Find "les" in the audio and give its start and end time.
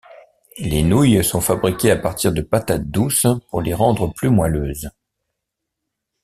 0.57-0.81, 3.61-3.75